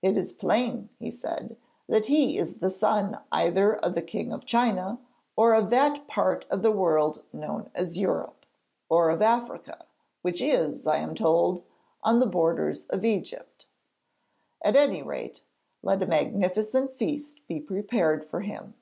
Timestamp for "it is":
0.00-0.32